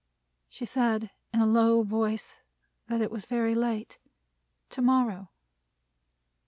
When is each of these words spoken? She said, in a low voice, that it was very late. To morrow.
She 0.49 0.65
said, 0.65 1.11
in 1.31 1.41
a 1.41 1.45
low 1.45 1.83
voice, 1.83 2.39
that 2.87 3.01
it 3.01 3.11
was 3.11 3.27
very 3.27 3.53
late. 3.53 3.99
To 4.71 4.81
morrow. 4.81 5.29